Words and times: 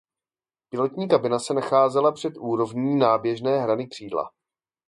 Pilotní 0.69 1.07
kabina 1.07 1.39
se 1.39 1.53
nacházela 1.53 2.11
před 2.11 2.33
úrovní 2.37 2.99
náběžné 2.99 3.59
hrany 3.59 3.87
křídla. 3.87 4.31